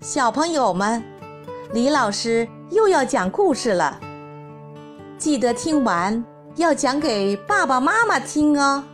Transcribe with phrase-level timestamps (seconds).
[0.00, 1.02] 小朋友们，
[1.72, 3.98] 李老师又要讲故事了，
[5.16, 6.22] 记得听完
[6.56, 8.84] 要讲给爸爸妈妈听哦。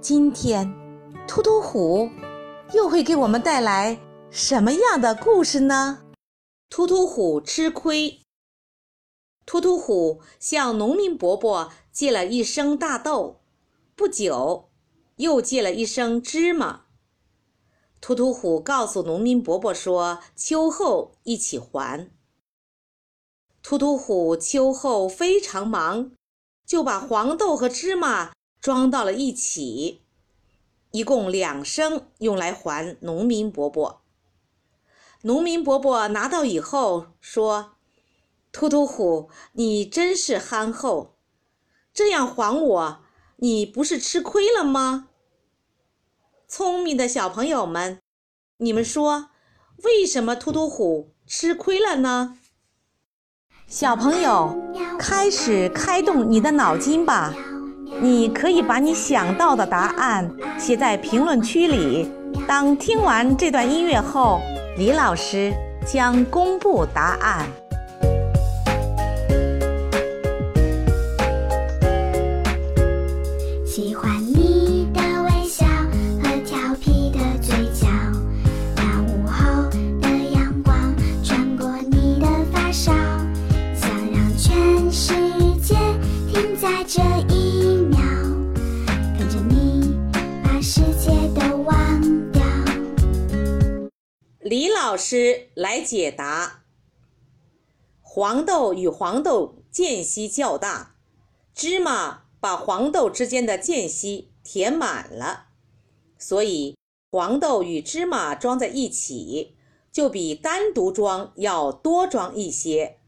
[0.00, 0.74] 今天，
[1.28, 2.10] 突突虎
[2.72, 3.96] 又会给我们带来
[4.30, 6.00] 什么样的故事呢？
[6.68, 8.20] 突突虎吃亏。
[9.46, 13.40] 突突虎向农民伯伯借了一升大豆，
[13.94, 14.70] 不久，
[15.16, 16.83] 又借了一升芝麻。
[18.06, 22.10] 秃秃虎告诉农民伯伯说：“秋后一起还。”
[23.64, 26.12] 秃秃虎秋后非常忙，
[26.66, 30.02] 就把黄豆和芝麻装到了一起，
[30.90, 34.02] 一共两升，用来还农民伯伯。
[35.22, 37.76] 农民伯伯拿到以后说
[38.52, 41.14] ：“秃秃虎，你真是憨厚，
[41.94, 42.98] 这样还我，
[43.36, 45.08] 你不是吃亏了吗？”
[46.56, 47.98] 聪明的小朋友们，
[48.58, 49.30] 你们说，
[49.82, 52.38] 为什么突突虎吃亏了呢？
[53.66, 54.56] 小朋友，
[54.96, 57.34] 开始开动你的脑筋吧！
[58.00, 62.08] 你可以把你想到的答案写在评论区里。
[62.46, 64.40] 当听完这段音乐后，
[64.78, 65.52] 李老师
[65.84, 67.48] 将公布答案。
[73.66, 75.00] 喜欢你的
[86.86, 87.00] 这
[87.32, 87.98] 一秒，
[89.18, 89.96] 跟着你
[90.42, 92.42] 把世界都忘掉。
[94.40, 96.64] 李老师来解答：
[98.02, 100.96] 黄豆与黄豆间隙较大，
[101.54, 105.46] 芝麻把黄豆之间的间隙填满了，
[106.18, 106.76] 所以
[107.10, 109.56] 黄豆与芝麻装在一起，
[109.90, 112.98] 就比单独装要多装一些。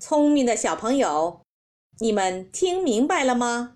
[0.00, 1.43] 聪明的小朋友，
[1.98, 3.73] 你们听明白了吗？